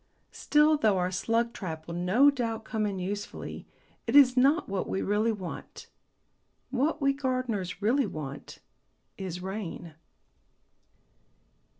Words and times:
Still, 0.31 0.77
though 0.77 0.97
our 0.97 1.11
slug 1.11 1.53
trap 1.53 1.85
will 1.85 1.93
no 1.93 2.31
doubt 2.31 2.63
come 2.65 2.87
in 2.87 2.97
usefully, 2.97 3.67
it 4.07 4.15
is 4.15 4.35
not 4.35 4.67
what 4.67 4.89
we 4.89 5.03
really 5.03 5.31
want. 5.31 5.85
What 6.71 7.03
we 7.03 7.13
gardeners 7.13 7.83
really 7.83 8.07
want 8.07 8.57
is 9.15 9.43
rain. 9.43 9.93